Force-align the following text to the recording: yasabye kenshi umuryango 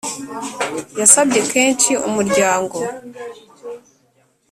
yasabye 0.99 1.39
kenshi 1.51 1.91
umuryango 2.07 2.77